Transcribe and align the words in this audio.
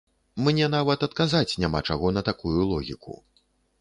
Мне 0.45 0.69
нават 0.75 1.03
адказаць 1.07 1.57
няма 1.65 1.79
чаго 1.91 2.13
на 2.17 2.21
такую 2.31 2.59
логіку. 2.71 3.13